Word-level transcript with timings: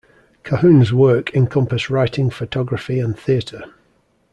Cahun's 0.43 0.91
work 0.91 1.31
encompassed 1.35 1.91
writing, 1.91 2.31
photography, 2.31 2.99
and 2.99 3.15
theater. 3.15 3.65